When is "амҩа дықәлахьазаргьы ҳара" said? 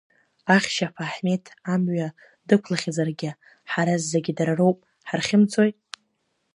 1.73-3.93